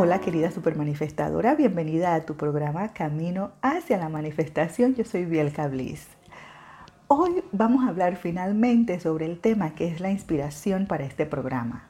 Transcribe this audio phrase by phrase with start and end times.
[0.00, 4.94] Hola querida supermanifestadora, bienvenida a tu programa Camino hacia la manifestación.
[4.94, 6.06] Yo soy Bielka Bliss.
[7.08, 11.88] Hoy vamos a hablar finalmente sobre el tema que es la inspiración para este programa.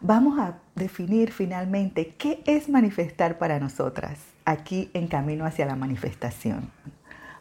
[0.00, 6.72] Vamos a definir finalmente qué es manifestar para nosotras aquí en Camino hacia la manifestación.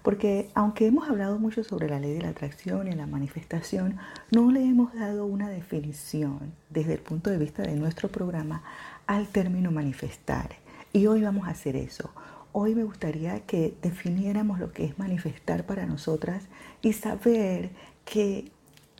[0.03, 3.97] Porque aunque hemos hablado mucho sobre la ley de la atracción y la manifestación,
[4.31, 8.61] no le hemos dado una definición desde el punto de vista de nuestro programa
[9.07, 10.55] al término manifestar.
[10.91, 12.11] Y hoy vamos a hacer eso.
[12.51, 16.43] Hoy me gustaría que definiéramos lo que es manifestar para nosotras
[16.81, 17.71] y saber
[18.05, 18.51] que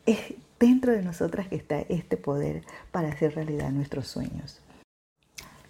[0.06, 0.18] es
[0.58, 4.60] dentro de nosotras que está este poder para hacer realidad nuestros sueños.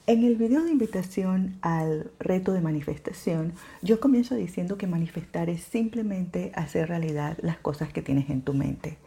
[0.07, 5.63] En el video de invitación al reto de manifestación, yo comienzo diciendo que manifestar es
[5.63, 8.99] simplemente hacer realidad las cosas que tienes en tu mente.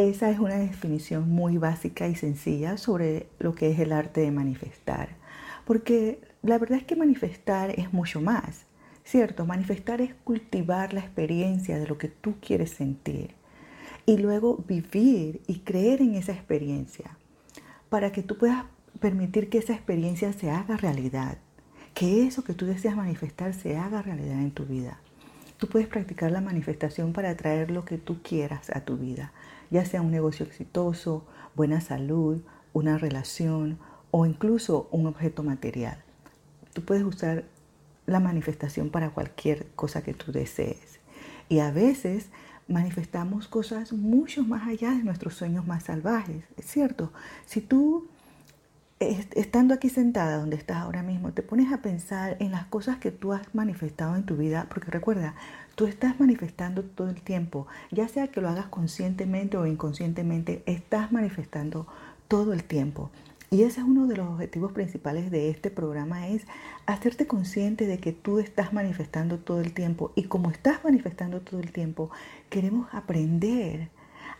[0.00, 4.30] Esa es una definición muy básica y sencilla sobre lo que es el arte de
[4.30, 5.10] manifestar.
[5.66, 8.64] Porque la verdad es que manifestar es mucho más,
[9.04, 9.44] ¿cierto?
[9.44, 13.34] Manifestar es cultivar la experiencia de lo que tú quieres sentir
[14.06, 17.18] y luego vivir y creer en esa experiencia
[17.90, 18.64] para que tú puedas
[19.00, 21.36] permitir que esa experiencia se haga realidad,
[21.92, 24.98] que eso que tú deseas manifestar se haga realidad en tu vida.
[25.58, 29.34] Tú puedes practicar la manifestación para atraer lo que tú quieras a tu vida,
[29.70, 33.78] ya sea un negocio exitoso, buena salud, una relación
[34.10, 36.02] o incluso un objeto material.
[36.72, 37.44] Tú puedes usar
[38.06, 41.00] la manifestación para cualquier cosa que tú desees.
[41.48, 42.30] Y a veces
[42.68, 47.12] manifestamos cosas mucho más allá de nuestros sueños más salvajes, es cierto.
[47.46, 48.08] Si tú
[49.00, 53.10] estando aquí sentada donde estás ahora mismo, te pones a pensar en las cosas que
[53.10, 55.34] tú has manifestado en tu vida, porque recuerda,
[55.74, 61.12] tú estás manifestando todo el tiempo, ya sea que lo hagas conscientemente o inconscientemente, estás
[61.12, 61.86] manifestando
[62.28, 63.10] todo el tiempo.
[63.50, 66.42] Y ese es uno de los objetivos principales de este programa, es
[66.84, 70.12] hacerte consciente de que tú estás manifestando todo el tiempo.
[70.14, 72.10] Y como estás manifestando todo el tiempo,
[72.50, 73.88] queremos aprender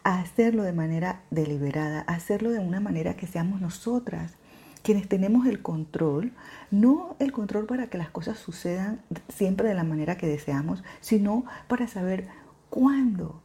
[0.04, 4.36] a hacerlo de manera deliberada, hacerlo de una manera que seamos nosotras
[4.82, 6.32] quienes tenemos el control,
[6.70, 11.44] no el control para que las cosas sucedan siempre de la manera que deseamos, sino
[11.68, 12.28] para saber
[12.70, 13.40] cuándo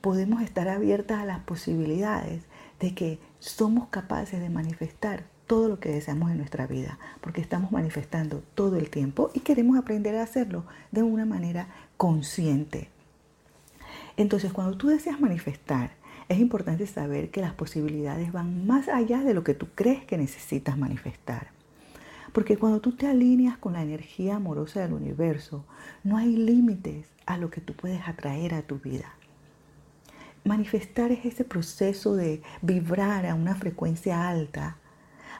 [0.00, 2.42] podemos estar abiertas a las posibilidades
[2.80, 7.72] de que somos capaces de manifestar todo lo que deseamos en nuestra vida, porque estamos
[7.72, 12.90] manifestando todo el tiempo y queremos aprender a hacerlo de una manera consciente.
[14.16, 15.92] Entonces, cuando tú deseas manifestar,
[16.28, 20.18] es importante saber que las posibilidades van más allá de lo que tú crees que
[20.18, 21.48] necesitas manifestar.
[22.32, 25.64] Porque cuando tú te alineas con la energía amorosa del universo,
[26.04, 29.14] no hay límites a lo que tú puedes atraer a tu vida.
[30.44, 34.76] Manifestar es ese proceso de vibrar a una frecuencia alta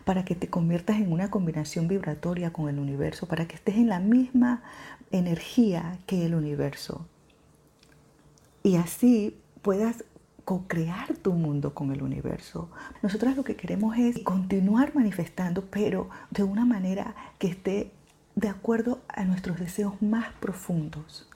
[0.04, 3.88] para que te conviertas en una combinación vibratoria con el universo, para que estés en
[3.88, 4.62] la misma
[5.10, 7.06] energía que el universo.
[8.62, 10.04] Y así puedas
[10.48, 12.70] co-crear tu mundo con el universo.
[13.02, 17.90] Nosotras lo que queremos es continuar manifestando, pero de una manera que esté
[18.34, 21.28] de acuerdo a nuestros deseos más profundos.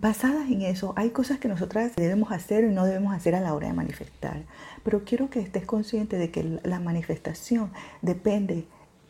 [0.00, 3.54] Basadas en eso, hay cosas que nosotras debemos hacer y no debemos hacer a la
[3.54, 4.42] hora de manifestar.
[4.82, 7.70] Pero quiero que estés consciente de que la manifestación
[8.02, 8.66] depende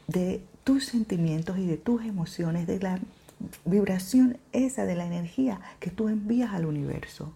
[0.06, 3.00] de tus sentimientos y de tus emociones, de la
[3.64, 7.32] vibración esa, de la energía que tú envías al universo.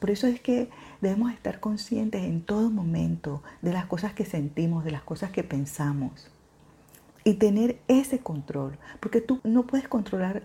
[0.00, 0.68] Por eso es que
[1.02, 5.42] debemos estar conscientes en todo momento de las cosas que sentimos, de las cosas que
[5.42, 6.30] pensamos.
[7.24, 10.44] Y tener ese control, porque tú no puedes controlar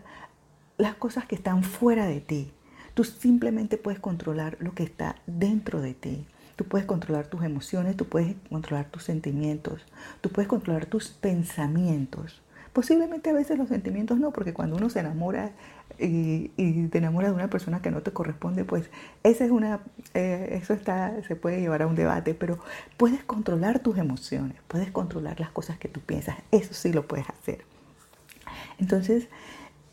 [0.78, 2.52] las cosas que están fuera de ti.
[2.96, 6.26] Tú simplemente puedes controlar lo que está dentro de ti.
[6.56, 9.86] Tú puedes controlar tus emociones, tú puedes controlar tus sentimientos,
[10.22, 12.42] tú puedes controlar tus pensamientos.
[12.78, 15.50] Posiblemente a veces los sentimientos no, porque cuando uno se enamora
[15.98, 16.50] y,
[16.90, 18.92] te enamoras de una persona que no te corresponde, pues
[19.24, 19.80] esa es una,
[20.14, 22.60] eh, eso está, se puede llevar a un debate, pero
[22.96, 27.28] puedes controlar tus emociones, puedes controlar las cosas que tú piensas, eso sí lo puedes
[27.28, 27.66] hacer.
[28.78, 29.28] Entonces,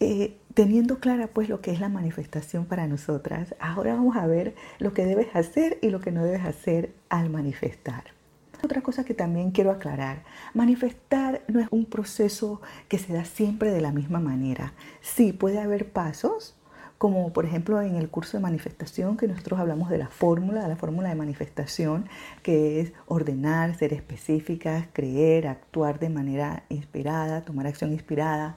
[0.00, 4.55] eh, teniendo clara pues lo que es la manifestación para nosotras, ahora vamos a ver
[4.79, 8.05] lo que debes hacer y lo que no debes hacer al manifestar.
[8.64, 10.22] Otra cosa que también quiero aclarar,
[10.55, 14.72] manifestar no es un proceso que se da siempre de la misma manera.
[15.02, 16.56] Sí, puede haber pasos,
[16.96, 20.76] como por ejemplo en el curso de manifestación que nosotros hablamos de la fórmula, la
[20.76, 22.08] fórmula de manifestación,
[22.43, 28.56] que es ordenar, ser específicas, creer, actuar de manera inspirada, tomar acción inspirada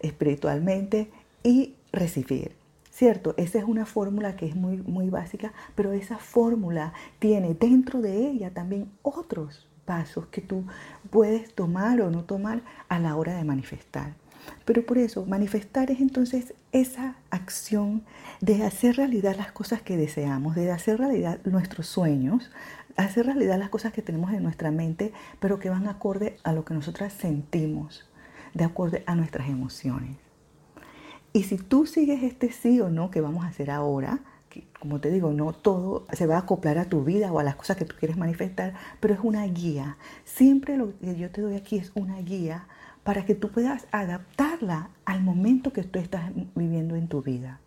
[0.00, 1.12] espiritualmente
[1.44, 2.63] y recibir.
[2.94, 3.34] ¿Cierto?
[3.36, 8.28] Esa es una fórmula que es muy, muy básica, pero esa fórmula tiene dentro de
[8.28, 10.64] ella también otros pasos que tú
[11.10, 14.14] puedes tomar o no tomar a la hora de manifestar.
[14.64, 18.04] Pero por eso, manifestar es entonces esa acción
[18.40, 22.52] de hacer realidad las cosas que deseamos, de hacer realidad nuestros sueños,
[22.96, 26.64] hacer realidad las cosas que tenemos en nuestra mente, pero que van acorde a lo
[26.64, 28.08] que nosotras sentimos,
[28.52, 30.23] de acuerdo a nuestras emociones.
[31.36, 35.00] Y si tú sigues este sí o no que vamos a hacer ahora, que, como
[35.00, 37.76] te digo, no todo se va a acoplar a tu vida o a las cosas
[37.76, 39.96] que tú quieres manifestar, pero es una guía.
[40.24, 42.68] Siempre lo que yo te doy aquí es una guía
[43.02, 47.58] para que tú puedas adaptarla al momento que tú estás viviendo en tu vida.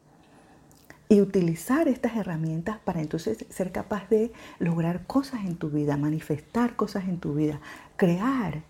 [1.10, 6.78] Y utilizar estas herramientas para entonces ser capaz de lograr cosas en tu vida, manifestar
[6.78, 7.60] cosas en tu vida,
[7.98, 8.64] crear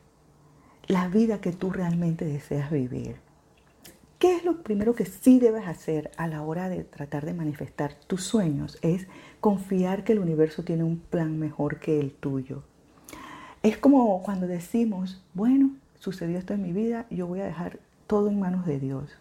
[0.87, 3.26] la vida que tú realmente deseas vivir.
[4.19, 7.93] ¿Qué es lo primero que sí debes hacer a la hora de tratar de manifestar
[8.07, 8.79] tus sueños?
[8.81, 9.07] Es
[9.41, 12.63] confiar que el universo tiene un plan mejor que el tuyo.
[13.61, 15.69] Es como cuando decimos, bueno,
[15.99, 19.11] sucedió esto en mi vida, yo voy a dejar todo en manos de Dios.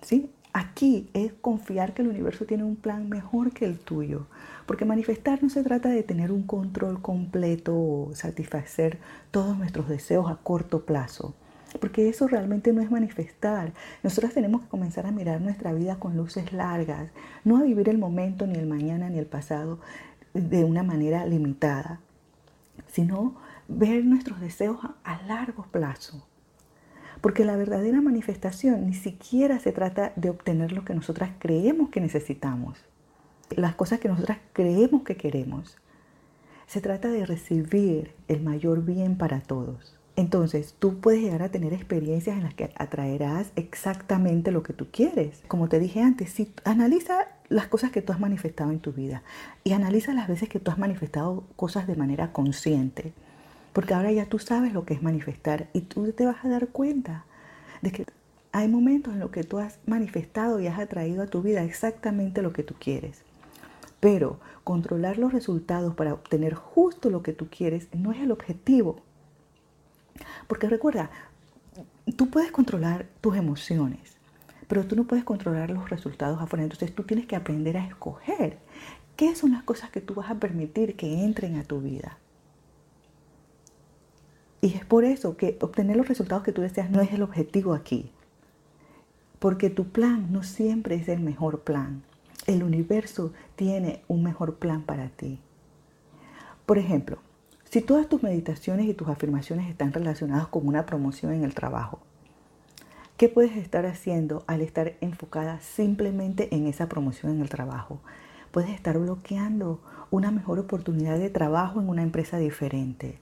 [0.00, 0.30] ¿Sí?
[0.54, 4.28] Aquí es confiar que el universo tiene un plan mejor que el tuyo.
[4.64, 8.98] Porque manifestar no se trata de tener un control completo o satisfacer
[9.30, 11.34] todos nuestros deseos a corto plazo.
[11.80, 13.72] Porque eso realmente no es manifestar.
[14.02, 17.10] Nosotros tenemos que comenzar a mirar nuestra vida con luces largas,
[17.44, 19.78] no a vivir el momento, ni el mañana, ni el pasado
[20.34, 22.00] de una manera limitada,
[22.86, 23.36] sino
[23.66, 26.26] ver nuestros deseos a largo plazo.
[27.20, 32.00] Porque la verdadera manifestación ni siquiera se trata de obtener lo que nosotras creemos que
[32.00, 32.78] necesitamos,
[33.50, 35.76] las cosas que nosotras creemos que queremos.
[36.66, 39.97] Se trata de recibir el mayor bien para todos.
[40.18, 44.88] Entonces, tú puedes llegar a tener experiencias en las que atraerás exactamente lo que tú
[44.90, 45.44] quieres.
[45.46, 49.22] Como te dije antes, si analiza las cosas que tú has manifestado en tu vida
[49.62, 53.12] y analiza las veces que tú has manifestado cosas de manera consciente.
[53.72, 56.66] Porque ahora ya tú sabes lo que es manifestar y tú te vas a dar
[56.66, 57.24] cuenta
[57.80, 58.04] de que
[58.50, 62.42] hay momentos en los que tú has manifestado y has atraído a tu vida exactamente
[62.42, 63.22] lo que tú quieres.
[64.00, 69.04] Pero controlar los resultados para obtener justo lo que tú quieres no es el objetivo.
[70.46, 71.10] Porque recuerda,
[72.16, 74.16] tú puedes controlar tus emociones,
[74.66, 76.62] pero tú no puedes controlar los resultados afuera.
[76.62, 78.58] Entonces tú tienes que aprender a escoger
[79.16, 82.18] qué son las cosas que tú vas a permitir que entren a tu vida.
[84.60, 87.74] Y es por eso que obtener los resultados que tú deseas no es el objetivo
[87.74, 88.10] aquí.
[89.38, 92.02] Porque tu plan no siempre es el mejor plan.
[92.46, 95.38] El universo tiene un mejor plan para ti.
[96.66, 97.18] Por ejemplo,
[97.70, 101.98] si todas tus meditaciones y tus afirmaciones están relacionadas con una promoción en el trabajo,
[103.16, 108.00] ¿qué puedes estar haciendo al estar enfocada simplemente en esa promoción en el trabajo?
[108.52, 109.80] Puedes estar bloqueando
[110.10, 113.18] una mejor oportunidad de trabajo en una empresa diferente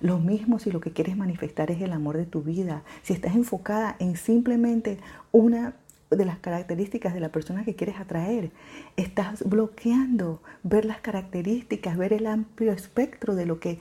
[0.00, 3.34] lo mismo si lo que quieres manifestar es el amor de tu vida, si estás
[3.34, 4.98] enfocada en simplemente
[5.32, 5.74] una
[6.16, 8.50] de las características de la persona que quieres atraer,
[8.96, 13.78] estás bloqueando ver las características, ver el amplio espectro de lo que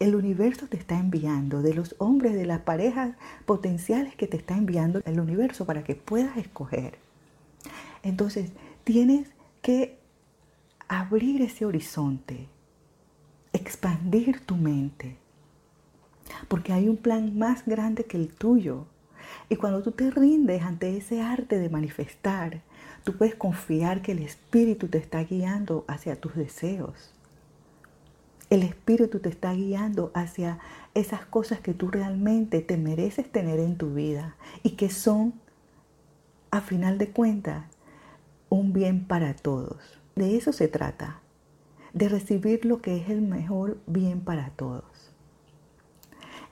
[0.00, 3.16] el universo te está enviando, de los hombres, de las parejas
[3.46, 6.98] potenciales que te está enviando el universo para que puedas escoger.
[8.02, 8.50] Entonces,
[8.84, 9.28] tienes
[9.62, 9.98] que
[10.88, 12.48] abrir ese horizonte,
[13.52, 15.16] expandir tu mente,
[16.48, 18.86] porque hay un plan más grande que el tuyo.
[19.48, 22.62] Y cuando tú te rindes ante ese arte de manifestar,
[23.04, 27.12] tú puedes confiar que el Espíritu te está guiando hacia tus deseos.
[28.50, 30.58] El Espíritu te está guiando hacia
[30.94, 35.34] esas cosas que tú realmente te mereces tener en tu vida y que son,
[36.50, 37.66] a final de cuentas,
[38.48, 39.78] un bien para todos.
[40.14, 41.20] De eso se trata,
[41.92, 44.84] de recibir lo que es el mejor bien para todos.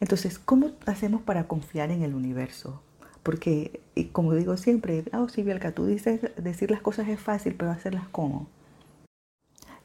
[0.03, 2.83] Entonces, ¿cómo hacemos para confiar en el universo?
[3.23, 3.81] Porque,
[4.11, 8.49] como digo siempre, oh, Bielka, tú dices, decir las cosas es fácil, pero hacerlas cómo.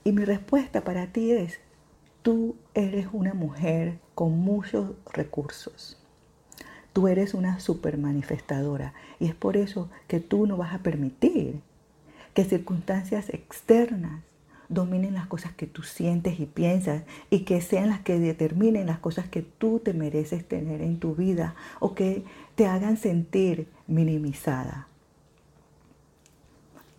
[0.03, 1.59] Y mi respuesta para ti es,
[2.23, 6.01] tú eres una mujer con muchos recursos.
[6.93, 11.61] Tú eres una super manifestadora y es por eso que tú no vas a permitir
[12.33, 14.23] que circunstancias externas
[14.69, 18.99] dominen las cosas que tú sientes y piensas y que sean las que determinen las
[18.99, 22.23] cosas que tú te mereces tener en tu vida o que
[22.55, 24.87] te hagan sentir minimizada.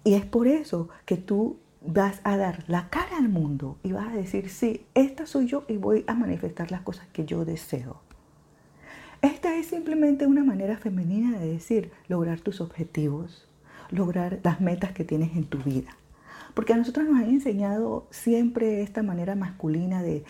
[0.04, 4.08] Y es por eso que tú vas a dar la cara al mundo y vas
[4.08, 8.00] a decir, sí, esta soy yo y voy a manifestar las cosas que yo deseo.
[9.20, 13.48] Esta es simplemente una manera femenina de decir lograr tus objetivos,
[13.90, 15.96] lograr las metas que tienes en tu vida.
[16.54, 20.24] Porque a nosotros nos han enseñado siempre esta manera masculina de,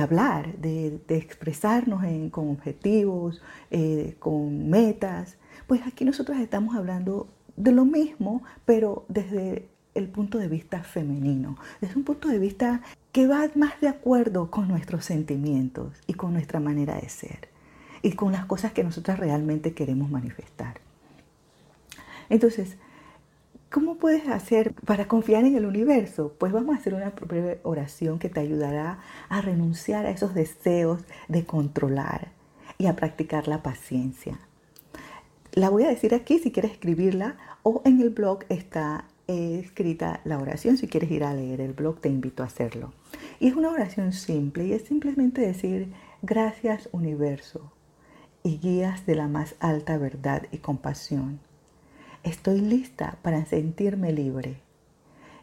[0.00, 5.36] hablar, de, expresarnos con objetivos, eh, con metas.
[5.66, 11.56] Pues aquí nosotros estamos hablando de lo mismo, pero desde el punto de vista femenino,
[11.80, 16.32] desde un punto de vista que va más de acuerdo con nuestros sentimientos y con
[16.32, 17.48] nuestra manera de ser
[18.02, 20.80] y con las cosas que nosotros realmente queremos manifestar.
[22.28, 22.76] Entonces,
[23.74, 26.36] ¿cómo puedes hacer para confiar en el universo?
[26.38, 31.02] Pues vamos a hacer una breve oración que te ayudará a renunciar a esos deseos
[31.26, 32.30] de controlar
[32.78, 34.38] y a practicar la paciencia.
[35.54, 40.38] La voy a decir aquí si quieres escribirla o en el blog está escrita la
[40.38, 40.76] oración.
[40.76, 42.92] Si quieres ir a leer el blog, te invito a hacerlo.
[43.40, 47.72] Y es una oración simple y es simplemente decir, gracias universo
[48.44, 51.40] y guías de la más alta verdad y compasión.
[52.24, 54.56] Estoy lista para sentirme libre.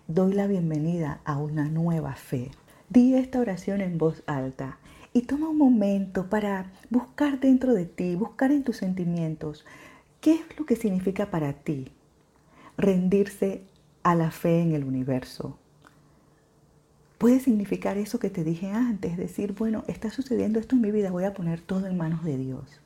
[0.07, 2.51] Doy la bienvenida a una nueva fe.
[2.89, 4.79] Di esta oración en voz alta
[5.13, 9.63] y toma un momento para buscar dentro de ti, buscar en tus sentimientos,
[10.21, 11.91] ¿Qué es lo que significa para ti
[12.77, 13.63] rendirse
[14.03, 15.57] a la fe en el universo?
[17.17, 21.09] Puede significar eso que te dije antes, decir, bueno, está sucediendo esto en mi vida,
[21.09, 22.81] voy a poner todo en manos de Dios.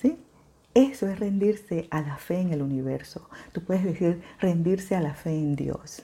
[0.00, 0.16] ¿Sí?
[0.74, 3.28] Eso es rendirse a la fe en el universo.
[3.52, 6.02] Tú puedes decir rendirse a la fe en Dios.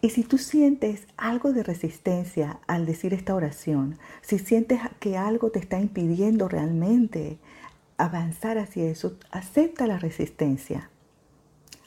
[0.00, 5.50] Y si tú sientes algo de resistencia al decir esta oración, si sientes que algo
[5.50, 7.38] te está impidiendo realmente
[7.96, 10.90] avanzar hacia eso, acepta la resistencia.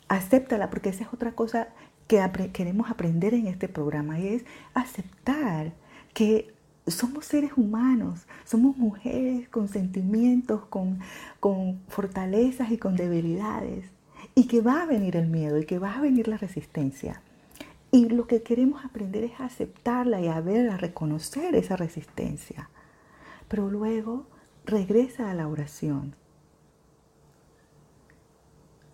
[0.07, 1.69] Acéptala porque esa es otra cosa
[2.07, 5.73] que queremos aprender en este programa y es aceptar
[6.13, 6.56] que
[6.87, 10.99] somos seres humanos, somos mujeres con sentimientos, con,
[11.39, 13.85] con fortalezas y con debilidades
[14.35, 17.21] y que va a venir el miedo y que va a venir la resistencia.
[17.91, 22.69] Y lo que queremos aprender es aceptarla y a ver, a reconocer esa resistencia.
[23.47, 24.27] Pero luego
[24.65, 26.15] regresa a la oración.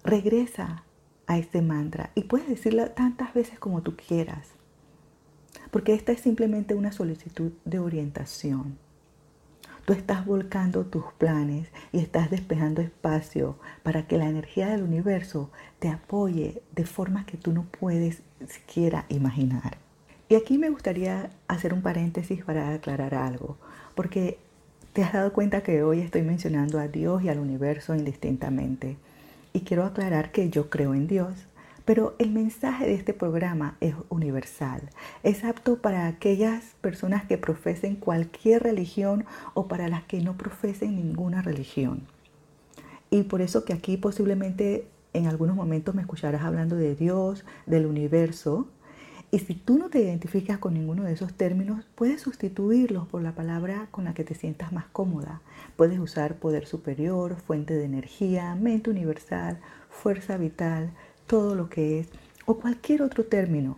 [0.04, 0.84] Regresa
[1.28, 4.50] a este mantra y puedes decirla tantas veces como tú quieras.
[5.74, 8.78] Porque esta es simplemente una solicitud de orientación.
[9.86, 15.50] Tú estás volcando tus planes y estás despejando espacio para que la energía del universo
[15.80, 19.78] te apoye de formas que tú no puedes siquiera imaginar.
[20.30, 23.58] Y aquí me gustaría hacer un paréntesis para aclarar algo,
[23.96, 24.38] porque
[24.94, 28.96] te has dado cuenta que hoy estoy mencionando a Dios y al universo indistintamente.
[29.54, 31.34] Y quiero aclarar que yo creo en Dios,
[31.86, 34.90] pero el mensaje de este programa es universal.
[35.24, 40.96] Es apto para aquellas personas que profesen cualquier religión o para las que no profesen
[40.96, 42.08] ninguna religión.
[43.10, 47.86] Y por eso que aquí posiblemente en algunos momentos me escucharás hablando de Dios, del
[47.86, 48.68] universo.
[49.30, 53.34] Y si tú no te identificas con ninguno de esos términos, puedes sustituirlos por la
[53.34, 55.42] palabra con la que te sientas más cómoda.
[55.76, 59.60] Puedes usar poder superior, fuente de energía, mente universal,
[59.90, 60.92] fuerza vital,
[61.28, 62.10] todo lo que es,
[62.46, 63.78] o cualquier otro término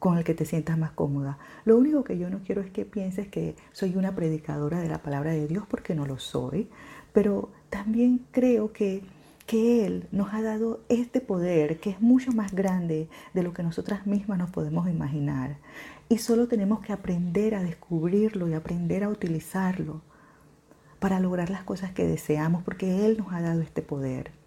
[0.00, 1.38] con el que te sientas más cómoda.
[1.64, 5.02] Lo único que yo no quiero es que pienses que soy una predicadora de la
[5.02, 6.68] palabra de Dios porque no lo soy,
[7.12, 9.02] pero también creo que,
[9.46, 13.62] que Él nos ha dado este poder que es mucho más grande de lo que
[13.62, 15.58] nosotras mismas nos podemos imaginar.
[16.08, 20.00] Y solo tenemos que aprender a descubrirlo y aprender a utilizarlo
[20.98, 24.39] para lograr las cosas que deseamos porque Él nos ha dado este poder.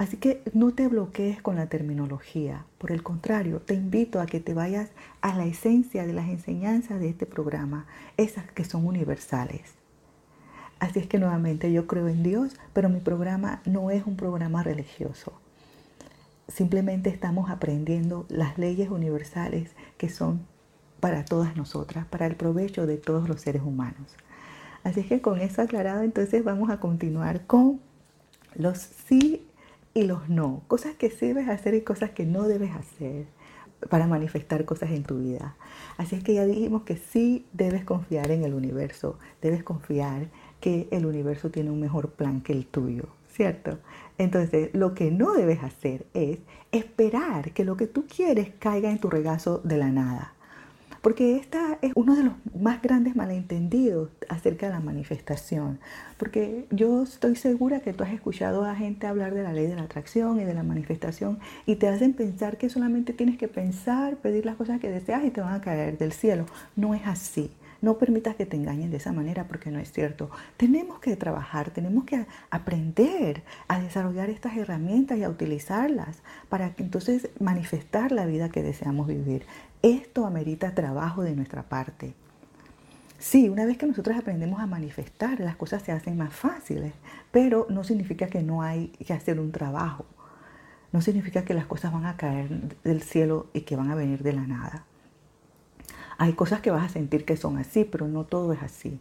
[0.00, 2.64] Así que no te bloquees con la terminología.
[2.78, 4.88] Por el contrario, te invito a que te vayas
[5.20, 7.84] a la esencia de las enseñanzas de este programa,
[8.16, 9.60] esas que son universales.
[10.78, 14.62] Así es que nuevamente yo creo en Dios, pero mi programa no es un programa
[14.62, 15.34] religioso.
[16.48, 20.40] Simplemente estamos aprendiendo las leyes universales que son
[21.00, 24.16] para todas nosotras, para el provecho de todos los seres humanos.
[24.82, 27.80] Así es que con eso aclarado, entonces vamos a continuar con
[28.56, 29.46] los sí
[29.94, 33.26] y los no, cosas que sí debes hacer y cosas que no debes hacer
[33.88, 35.56] para manifestar cosas en tu vida.
[35.96, 40.28] Así es que ya dijimos que sí debes confiar en el universo, debes confiar
[40.60, 43.78] que el universo tiene un mejor plan que el tuyo, ¿cierto?
[44.18, 46.40] Entonces, lo que no debes hacer es
[46.72, 50.34] esperar que lo que tú quieres caiga en tu regazo de la nada.
[51.00, 55.78] Porque esta es uno de los más grandes malentendidos acerca de la manifestación.
[56.18, 59.76] Porque yo estoy segura que tú has escuchado a gente hablar de la ley de
[59.76, 64.16] la atracción y de la manifestación y te hacen pensar que solamente tienes que pensar,
[64.16, 66.44] pedir las cosas que deseas y te van a caer del cielo.
[66.76, 67.50] No es así.
[67.82, 70.30] No permitas que te engañen de esa manera porque no es cierto.
[70.56, 76.18] Tenemos que trabajar, tenemos que aprender a desarrollar estas herramientas y a utilizarlas
[76.48, 79.46] para que entonces manifestar la vida que deseamos vivir.
[79.82, 82.14] Esto amerita trabajo de nuestra parte.
[83.18, 86.92] Sí, una vez que nosotros aprendemos a manifestar, las cosas se hacen más fáciles,
[87.30, 90.04] pero no significa que no hay que hacer un trabajo.
[90.92, 92.48] No significa que las cosas van a caer
[92.82, 94.84] del cielo y que van a venir de la nada.
[96.20, 99.00] Hay cosas que vas a sentir que son así, pero no todo es así.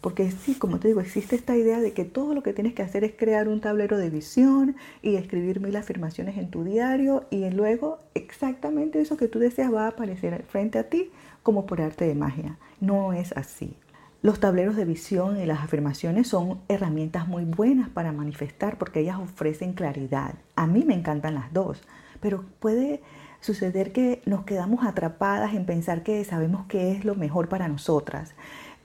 [0.00, 2.80] Porque sí, como te digo, existe esta idea de que todo lo que tienes que
[2.80, 7.50] hacer es crear un tablero de visión y escribir mil afirmaciones en tu diario y
[7.50, 11.10] luego exactamente eso que tú deseas va a aparecer frente a ti
[11.42, 12.56] como por arte de magia.
[12.80, 13.76] No es así.
[14.22, 19.18] Los tableros de visión y las afirmaciones son herramientas muy buenas para manifestar porque ellas
[19.18, 20.36] ofrecen claridad.
[20.56, 21.82] A mí me encantan las dos,
[22.22, 23.02] pero puede
[23.40, 28.34] suceder que nos quedamos atrapadas en pensar que sabemos qué es lo mejor para nosotras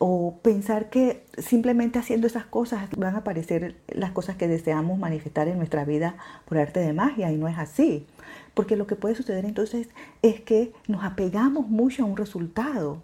[0.05, 5.47] o pensar que simplemente haciendo esas cosas van a aparecer las cosas que deseamos manifestar
[5.47, 8.05] en nuestra vida por arte de magia y no es así.
[8.53, 9.87] Porque lo que puede suceder entonces
[10.21, 13.01] es que nos apegamos mucho a un resultado,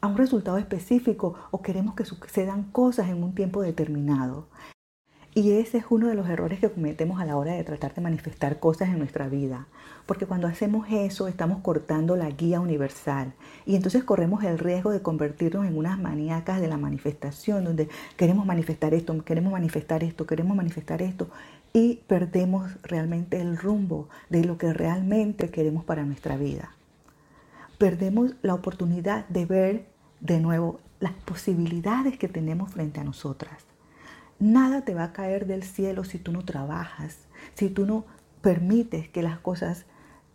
[0.00, 4.46] a un resultado específico o queremos que sucedan cosas en un tiempo determinado.
[5.38, 8.00] Y ese es uno de los errores que cometemos a la hora de tratar de
[8.00, 9.68] manifestar cosas en nuestra vida.
[10.04, 13.32] Porque cuando hacemos eso estamos cortando la guía universal.
[13.64, 18.46] Y entonces corremos el riesgo de convertirnos en unas maníacas de la manifestación, donde queremos
[18.46, 21.30] manifestar esto, queremos manifestar esto, queremos manifestar esto.
[21.72, 26.72] Y perdemos realmente el rumbo de lo que realmente queremos para nuestra vida.
[27.78, 29.86] Perdemos la oportunidad de ver
[30.18, 33.67] de nuevo las posibilidades que tenemos frente a nosotras.
[34.40, 37.18] Nada te va a caer del cielo si tú no trabajas,
[37.54, 38.04] si tú no
[38.40, 39.84] permites que las cosas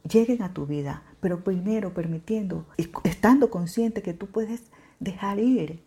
[0.04, 2.66] lleguen a tu vida, pero primero permitiendo,
[3.04, 4.64] estando consciente que tú puedes
[5.00, 5.82] dejar ir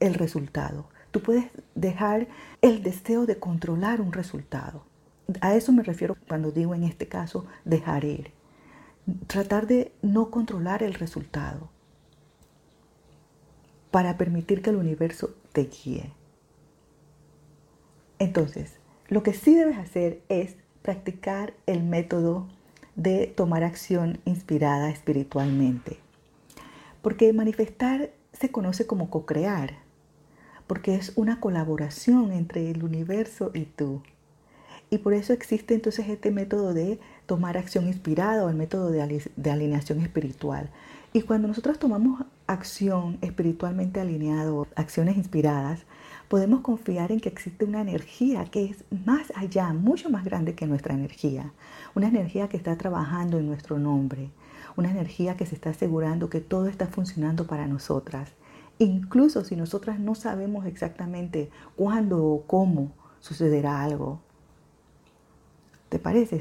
[0.00, 0.88] el resultado.
[1.10, 2.28] Tú puedes dejar
[2.62, 4.84] el deseo de controlar un resultado.
[5.40, 8.30] A eso me refiero cuando digo en este caso dejar ir.
[9.26, 11.70] Tratar de no controlar el resultado
[13.90, 16.12] para permitir que el universo te guíe.
[18.18, 18.74] Entonces,
[19.08, 22.46] lo que sí debes hacer es practicar el método
[22.96, 25.98] de tomar acción inspirada espiritualmente.
[27.02, 29.74] Porque manifestar se conoce como co-crear,
[30.66, 34.02] porque es una colaboración entre el universo y tú.
[34.90, 39.02] Y por eso existe entonces este método de tomar acción inspirada o el método de,
[39.50, 40.70] alineación espiritual.
[41.12, 45.80] Y cuando nosotros tomamos acción espiritualmente alineado, acciones inspiradas,
[46.28, 50.66] podemos confiar en que existe una energía que es más allá, mucho más grande que
[50.66, 51.52] nuestra energía.
[51.94, 54.30] Una energía que está trabajando en nuestro nombre.
[54.76, 58.30] Una energía que se está asegurando que todo está funcionando para nosotras.
[58.78, 64.20] Incluso si nosotras no sabemos exactamente cuándo o cómo sucederá algo.
[65.88, 66.40] ¿Te parece?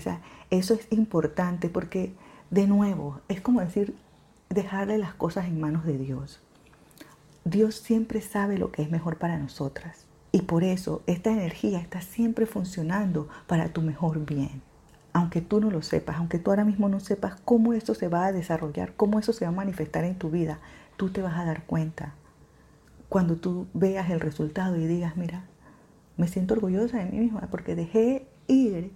[0.49, 2.13] eso es importante porque,
[2.51, 3.95] de nuevo, es como decir,
[4.49, 6.41] dejarle las cosas en manos de Dios.
[7.49, 10.05] Dios siempre sabe lo que es mejor para nosotras.
[10.33, 14.61] Y por eso esta energía está siempre funcionando para tu mejor bien.
[15.13, 18.25] Aunque tú no lo sepas, aunque tú ahora mismo no sepas cómo eso se va
[18.25, 20.59] a desarrollar, cómo eso se va a manifestar en tu vida,
[20.97, 22.15] tú te vas a dar cuenta.
[23.07, 25.45] Cuando tú veas el resultado y digas, mira,
[26.17, 28.91] me siento orgullosa de mí misma porque dejé ir,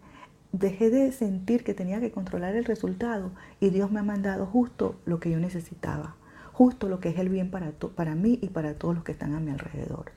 [0.51, 4.99] dejé de sentir que tenía que controlar el resultado y Dios me ha mandado justo
[5.05, 6.17] lo que yo necesitaba
[6.61, 9.33] justo lo que es el bien para, para mí y para todos los que están
[9.33, 10.11] a mi alrededor.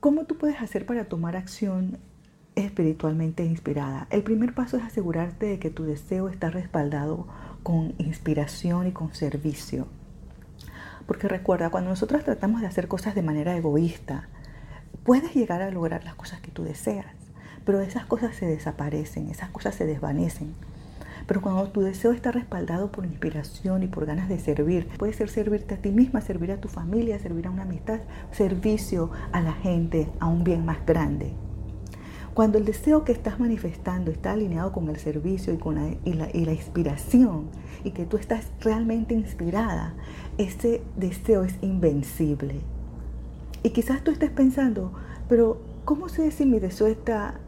[0.00, 1.98] ¿Cómo tú puedes hacer para tomar acción
[2.54, 4.06] espiritualmente inspirada?
[4.08, 7.26] El primer paso es asegurarte de que tu deseo está respaldado
[7.62, 9.86] con inspiración y con servicio.
[11.06, 14.30] Porque recuerda, cuando nosotros tratamos de hacer cosas de manera egoísta,
[15.04, 17.14] puedes llegar a lograr las cosas que tú deseas,
[17.66, 20.54] pero esas cosas se desaparecen, esas cosas se desvanecen.
[21.26, 25.28] Pero cuando tu deseo está respaldado por inspiración y por ganas de servir, puede ser
[25.28, 29.52] servirte a ti misma, servir a tu familia, servir a una amistad, servicio a la
[29.52, 31.32] gente, a un bien más grande.
[32.32, 36.52] Cuando el deseo que estás manifestando está alineado con el servicio y, con la, la
[36.52, 37.46] inspiración,
[37.82, 39.94] y que tú estás realmente inspirada,
[40.38, 42.60] ese deseo es invencible.
[43.62, 44.92] Y quizás tú estés pensando,
[45.28, 47.40] pero ¿cómo sé si mi deseo está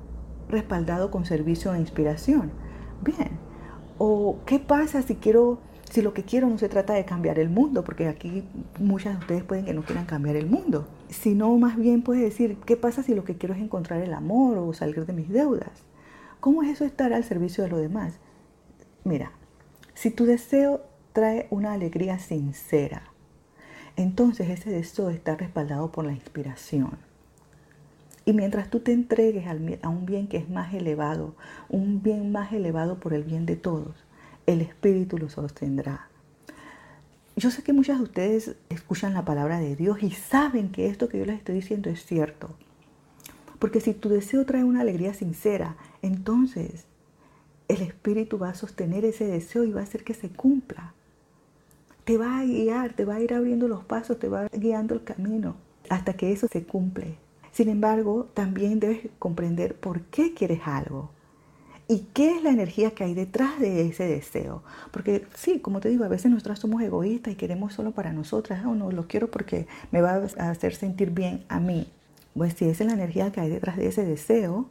[0.49, 2.51] respaldado con servicio e inspiración?
[3.03, 3.47] Bien,
[3.98, 5.58] o qué pasa si quiero,
[5.90, 8.44] si lo que quiero no se trata de cambiar el mundo, porque aquí
[8.78, 12.56] muchas de ustedes pueden que no quieran cambiar el mundo, sino más bien puedes decir,
[12.64, 15.84] ¿qué pasa si lo que quiero es encontrar el amor o salir de mis deudas?
[16.40, 18.14] ¿Cómo es eso estar al servicio de los demás?
[19.04, 19.32] Mira,
[19.94, 20.82] si tu deseo
[21.12, 23.02] trae una alegría sincera,
[23.96, 27.08] entonces ese deseo está respaldado por la inspiración.
[28.29, 31.35] Y mientras tú te entregues a un bien que es más elevado,
[31.71, 34.05] un bien más elevado por el bien de todos,
[34.45, 36.11] el Espíritu lo sostendrá.
[37.37, 41.09] Yo sé que muchas de ustedes escuchan la palabra de Dios y saben que esto
[41.09, 42.51] que yo les estoy diciendo es cierto.
[43.59, 46.85] Porque si tu deseo trae una alegría sincera, entonces
[47.69, 50.93] el Espíritu va a sostener ese deseo y va a hacer que se cumpla.
[52.05, 55.03] Te va a guiar, te va a ir abriendo los pasos, te va guiando el
[55.03, 55.57] camino
[55.88, 57.17] hasta que eso se cumple.
[57.52, 61.11] Sin embargo, también debes comprender por qué quieres algo
[61.88, 64.62] y qué es la energía que hay detrás de ese deseo.
[64.90, 68.64] Porque sí, como te digo, a veces nosotras somos egoístas y queremos solo para nosotras.
[68.66, 71.90] o no, lo quiero porque me va a hacer sentir bien a mí.
[72.34, 74.68] Pues si esa es la energía que hay detrás de ese deseo,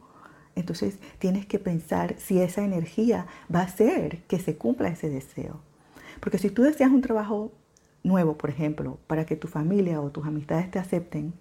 [0.56, 5.60] entonces tienes que pensar si esa energía va a hacer que se cumpla ese deseo.
[6.20, 7.52] Porque si tú deseas un trabajo
[8.04, 11.34] nuevo, por ejemplo, para que tu familia o tus amistades te acepten,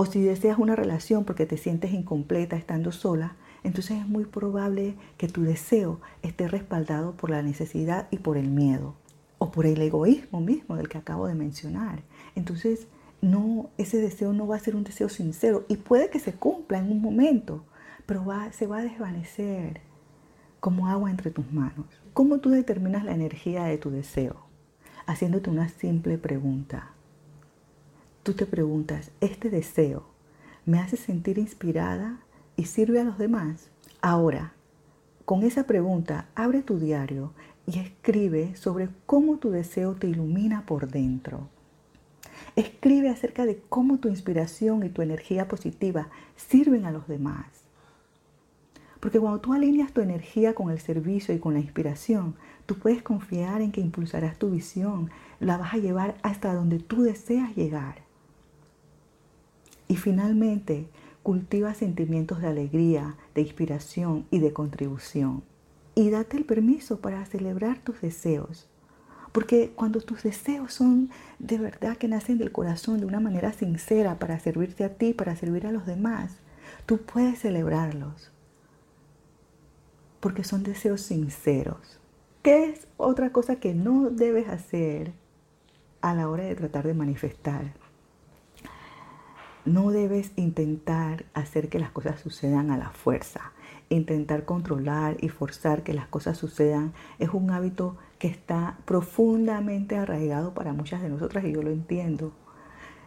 [0.00, 4.96] o si deseas una relación porque te sientes incompleta estando sola, entonces es muy probable
[5.18, 8.94] que tu deseo esté respaldado por la necesidad y por el miedo,
[9.36, 12.00] o por el egoísmo mismo del que acabo de mencionar.
[12.34, 12.86] Entonces,
[13.20, 16.78] no, ese deseo no va a ser un deseo sincero y puede que se cumpla
[16.78, 17.62] en un momento,
[18.06, 19.82] pero se va a desvanecer
[20.60, 21.84] como agua entre tus manos.
[22.14, 24.46] ¿Cómo tú determinas la energía de tu deseo?
[25.04, 26.94] Haciéndote una simple pregunta.
[28.22, 30.04] Tú te preguntas, ¿este deseo
[30.66, 32.20] me hace sentir inspirada
[32.54, 33.70] y sirve a los demás?
[34.02, 34.52] Ahora,
[35.24, 37.32] con esa pregunta, abre tu diario
[37.66, 41.48] y escribe sobre cómo tu deseo te ilumina por dentro.
[42.56, 47.46] Escribe acerca de cómo tu inspiración y tu energía positiva sirven a los demás.
[49.00, 52.34] Porque cuando tú alineas tu energía con el servicio y con la inspiración,
[52.66, 57.00] tú puedes confiar en que impulsarás tu visión, la vas a llevar hasta donde tú
[57.00, 58.09] deseas llegar.
[59.90, 60.86] Y finalmente,
[61.24, 65.42] cultiva sentimientos de alegría, de inspiración y de contribución.
[65.96, 68.68] Y date el permiso para celebrar tus deseos.
[69.32, 74.20] Porque cuando tus deseos son de verdad que nacen del corazón de una manera sincera
[74.20, 76.36] para servirte a ti, para servir a los demás,
[76.86, 78.30] tú puedes celebrarlos
[80.20, 81.98] porque son deseos sinceros.
[82.42, 85.12] ¿Qué es otra cosa que no debes hacer
[86.00, 87.72] a la hora de tratar de manifestar?
[89.64, 93.52] No debes intentar hacer que las cosas sucedan a la fuerza.
[93.90, 100.54] Intentar controlar y forzar que las cosas sucedan es un hábito que está profundamente arraigado
[100.54, 102.32] para muchas de nosotras y yo lo entiendo.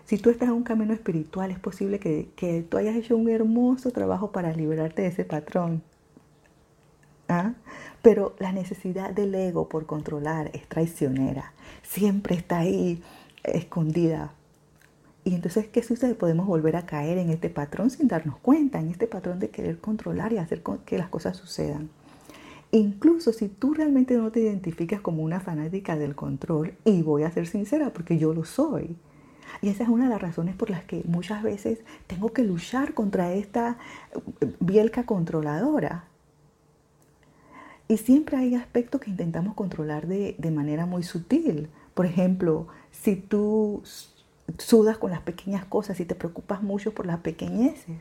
[0.06, 3.92] Si tú estás en un camino espiritual, es posible que, tú hayas hecho un hermoso
[3.92, 5.82] trabajo para liberarte de ese patrón.
[7.30, 7.54] ¿Ah?
[8.02, 11.54] Pero la necesidad del ego por controlar es traicionera.
[11.82, 13.02] Siempre está ahí
[13.44, 14.34] escondida.
[15.24, 16.16] Y entonces, ¿qué sucede?
[16.16, 19.80] Podemos volver a caer en este patrón sin darnos cuenta, en este patrón de querer
[19.80, 21.90] controlar y hacer que las cosas sucedan.
[22.72, 27.32] Incluso si tú realmente no te identificas como una fanática del control, y voy a
[27.32, 28.96] ser sincera porque yo lo soy,
[29.62, 32.94] y esa es una de las razones por las que muchas veces tengo que luchar
[32.94, 33.78] contra esta
[34.60, 36.06] bielca controladora,
[37.88, 41.70] y siempre hay aspectos que intentamos controlar de, manera muy sutil.
[41.94, 43.84] Por ejemplo, si tú
[44.58, 47.98] sudas con las pequeñas cosas, si te preocupas mucho por las pequeñeces,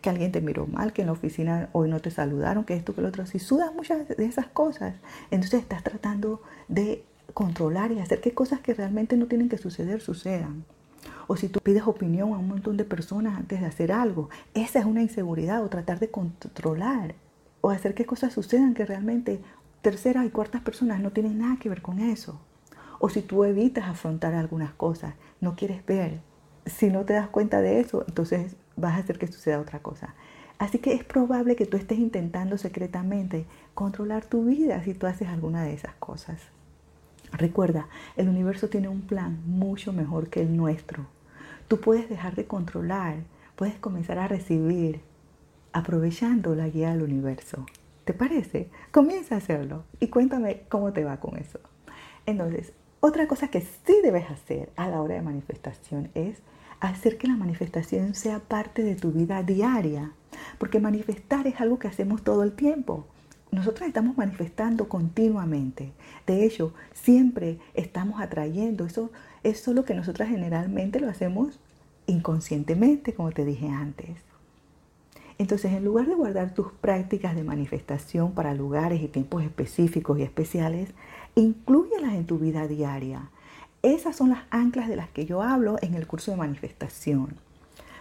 [0.00, 2.94] que alguien te miró mal, que en la oficina hoy no te saludaron, que esto,
[2.94, 4.94] que lo otro, si sudas muchas de esas cosas,
[5.30, 10.00] entonces estás tratando de controlar y hacer que cosas que realmente no tienen que suceder
[10.00, 10.64] sucedan.
[11.28, 14.78] O si tú pides opinión a un montón de personas antes de hacer algo, esa
[14.78, 17.14] es una inseguridad o tratar de controlar
[17.60, 19.40] o hacer que cosas sucedan que realmente
[19.82, 22.40] terceras y cuartas personas no tienen nada que ver con eso.
[22.98, 26.20] O si tú evitas afrontar algunas cosas, no quieres ver,
[26.66, 30.14] si no te das cuenta de eso, entonces vas a hacer que suceda otra cosa.
[30.58, 35.28] Así que es probable que tú estés intentando secretamente controlar tu vida si tú haces
[35.28, 36.40] alguna de esas cosas.
[37.32, 41.06] Recuerda, el universo tiene un plan mucho mejor que el nuestro.
[41.68, 43.16] Tú puedes dejar de controlar,
[43.56, 45.00] puedes comenzar a recibir,
[45.72, 47.66] aprovechando la guía del universo.
[48.04, 48.70] ¿Te parece?
[48.92, 51.58] Comienza a hacerlo y cuéntame cómo te va con eso.
[52.24, 52.72] Entonces,
[53.06, 56.38] otra cosa que sí debes hacer a la hora de manifestación es
[56.80, 60.10] hacer que la manifestación sea parte de tu vida diaria,
[60.58, 63.06] porque manifestar es algo que hacemos todo el tiempo.
[63.52, 65.92] Nosotros estamos manifestando continuamente.
[66.26, 68.84] De hecho, siempre estamos atrayendo.
[68.84, 69.12] Eso
[69.44, 71.60] es solo que nosotras generalmente lo hacemos
[72.06, 74.16] inconscientemente, como te dije antes.
[75.38, 80.22] Entonces, en lugar de guardar tus prácticas de manifestación para lugares y tiempos específicos y
[80.22, 80.90] especiales,
[81.36, 83.30] incluyelas en tu vida diaria.
[83.82, 87.36] esas son las anclas de las que yo hablo en el curso de manifestación.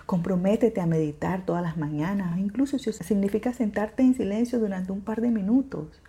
[0.06, 5.22] Comprométete a meditar todas las mañanas, incluso si significa sentarte en silencio durante un par
[5.22, 6.02] de minutos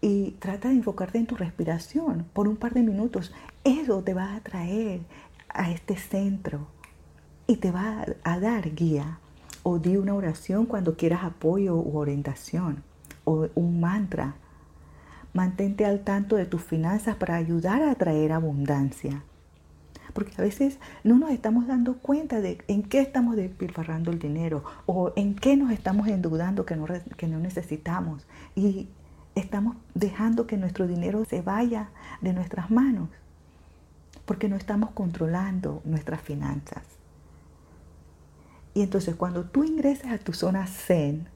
[0.00, 3.32] y trata de enfocarte en tu respiración por un par de minutos.
[3.64, 5.00] Eso te va a traer
[5.48, 6.68] a este centro
[7.46, 9.18] y te va a dar guía.
[9.62, 12.82] O di una oración cuando quieras apoyo u orientación
[13.24, 14.36] o un mantra.
[15.32, 19.22] Mantente al tanto de tus finanzas para ayudar a atraer abundancia.
[20.12, 24.64] Porque a veces no nos estamos dando cuenta de en qué estamos despilfarrando el dinero
[24.86, 28.26] o en qué nos estamos endeudando que no, que no necesitamos.
[28.56, 28.88] Y
[29.34, 31.90] estamos dejando que nuestro dinero se vaya
[32.20, 33.08] de nuestras manos
[34.24, 36.84] porque no estamos controlando nuestras finanzas.
[38.74, 41.28] Y entonces cuando tú ingreses a tu zona zen,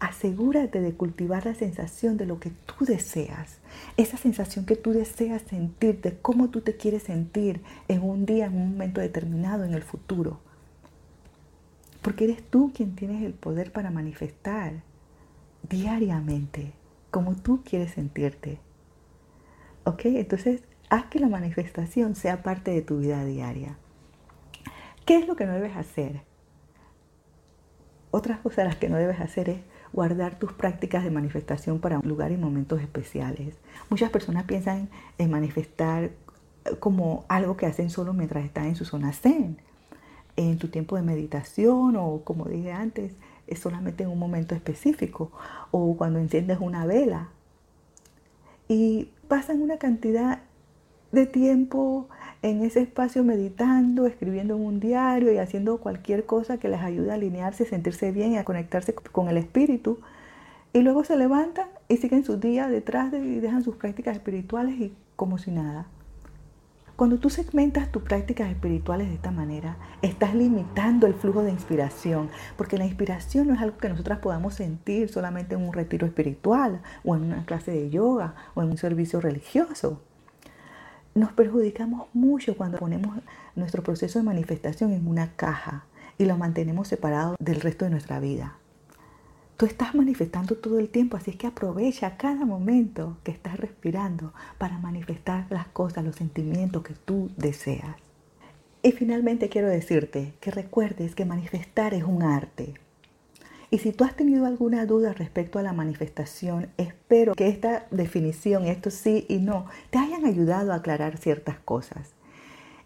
[0.00, 3.58] asegúrate de cultivar la sensación de lo que tú deseas,
[3.96, 8.46] esa sensación que tú deseas sentir, de cómo tú te quieres sentir en un día,
[8.46, 10.40] en un momento determinado, en el futuro.
[12.02, 14.82] Porque eres tú quien tienes el poder para manifestar
[15.68, 16.72] diariamente
[17.10, 18.60] como tú quieres sentirte.
[19.84, 20.04] ¿Ok?
[20.04, 23.76] Entonces, haz que la manifestación sea parte de tu vida diaria.
[25.04, 26.22] ¿Qué es lo que no debes hacer?
[28.10, 29.60] Otras cosas las que no debes hacer es
[29.92, 33.56] guardar tus prácticas de manifestación para un lugar y momentos especiales.
[33.90, 36.10] Muchas personas piensan en manifestar
[36.80, 39.58] como algo que hacen solo mientras están en su zona zen,
[40.36, 43.14] en tu tiempo de meditación o como dije antes,
[43.46, 45.32] es solamente en un momento específico
[45.70, 47.28] o cuando enciendes una vela.
[48.68, 50.42] Y pasan una cantidad
[51.10, 52.08] de tiempo
[52.42, 57.10] en ese espacio meditando, escribiendo en un diario y haciendo cualquier cosa que les ayude
[57.10, 59.98] a alinearse, sentirse bien y a conectarse con el espíritu.
[60.72, 64.78] Y luego se levantan y siguen su día detrás de, y dejan sus prácticas espirituales
[64.78, 65.86] y como si nada.
[66.94, 72.28] Cuando tú segmentas tus prácticas espirituales de esta manera, estás limitando el flujo de inspiración,
[72.56, 76.82] porque la inspiración no es algo que nosotras podamos sentir solamente en un retiro espiritual
[77.04, 80.02] o en una clase de yoga o en un servicio religioso.
[81.18, 83.18] Nos perjudicamos mucho cuando ponemos
[83.56, 85.84] nuestro proceso de manifestación en una caja
[86.16, 88.56] y lo mantenemos separado del resto de nuestra vida.
[89.56, 94.32] Tú estás manifestando todo el tiempo, así es que aprovecha cada momento que estás respirando
[94.58, 97.96] para manifestar las cosas, los sentimientos que tú deseas.
[98.84, 102.74] Y finalmente quiero decirte que recuerdes que manifestar es un arte.
[103.70, 108.64] Y si tú has tenido alguna duda respecto a la manifestación, espero que esta definición,
[108.64, 112.12] esto sí y no, te hayan ayudado a aclarar ciertas cosas.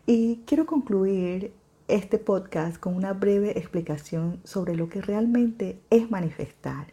[0.06, 1.52] Y quiero concluir
[1.86, 6.88] este podcast con una breve explicación sobre lo que realmente es manifestar.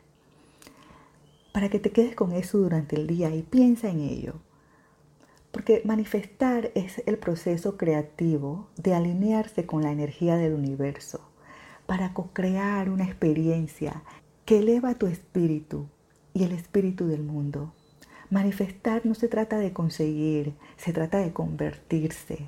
[1.52, 4.36] Para que te quedes con eso durante el día y piensa en ello.
[5.52, 11.29] Porque manifestar es el proceso creativo de alinearse con la energía del universo
[11.90, 14.04] para co-crear una experiencia
[14.46, 15.88] que eleva tu espíritu
[16.36, 17.74] y el espíritu del mundo.
[18.30, 22.48] Manifestar no se trata de conseguir, se trata de convertirse,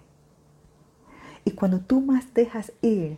[1.44, 3.18] y cuando tú más dejas ir,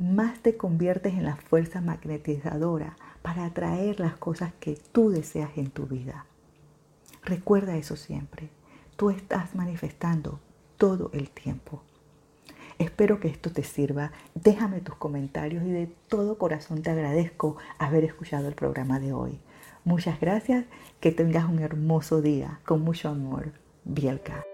[0.00, 5.70] más te conviertes en la fuerza magnetizadora para atraer las cosas que tú deseas en
[5.70, 6.26] tu vida.
[7.22, 8.50] Recuerda eso siempre.
[8.96, 10.40] Tú estás manifestando
[10.78, 11.84] todo el tiempo.
[12.80, 14.10] Espero que esto te sirva.
[14.34, 19.38] Déjame tus comentarios y de todo corazón te agradezco haber escuchado el programa de hoy.
[19.84, 20.64] Muchas gracias.
[20.98, 22.60] Que tengas un hermoso día.
[22.64, 23.52] Con mucho amor.
[23.84, 24.49] Bielka.